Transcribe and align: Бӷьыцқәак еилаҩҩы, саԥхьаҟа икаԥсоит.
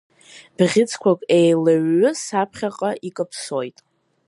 Бӷьыцқәак 0.55 1.19
еилаҩҩы, 1.37 2.11
саԥхьаҟа 2.23 2.91
икаԥсоит. 3.07 3.77